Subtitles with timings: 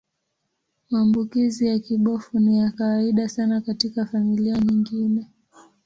[0.89, 5.27] Maambukizi ya kibofu ni ya kawaida sana katika familia nyingine.